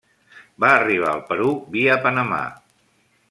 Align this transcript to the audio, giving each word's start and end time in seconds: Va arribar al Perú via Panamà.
Va 0.63 0.69
arribar 0.77 1.11
al 1.17 1.21
Perú 1.27 1.51
via 1.75 1.99
Panamà. 2.07 2.43